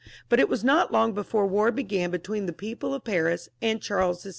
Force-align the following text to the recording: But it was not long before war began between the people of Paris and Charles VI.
But 0.29 0.39
it 0.39 0.49
was 0.49 0.63
not 0.63 0.91
long 0.91 1.13
before 1.13 1.45
war 1.45 1.71
began 1.71 2.09
between 2.09 2.47
the 2.47 2.53
people 2.53 2.91
of 2.95 3.03
Paris 3.03 3.49
and 3.61 3.79
Charles 3.79 4.23
VI. 4.23 4.29